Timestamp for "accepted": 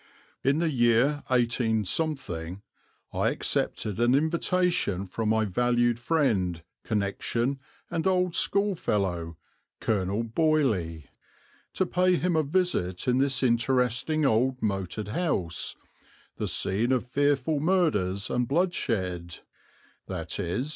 3.29-3.99